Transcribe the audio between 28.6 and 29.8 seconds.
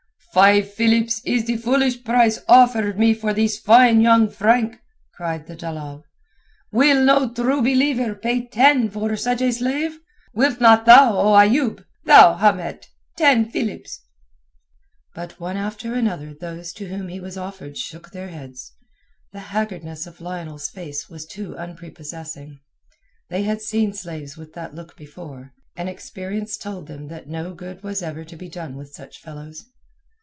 with such fellows.